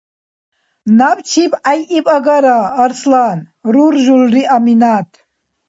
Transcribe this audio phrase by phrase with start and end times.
[0.97, 3.39] –Набчиб гӀяйиб агара, Арслан,–
[3.73, 5.09] руржулри Аминат.